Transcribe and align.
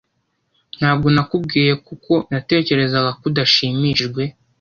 Ntabwo 0.77 1.07
nakubwiye 1.15 1.71
kuko 1.87 2.13
natekerezaga 2.31 3.09
ko 3.19 3.23
udashimishijwe. 3.29 4.21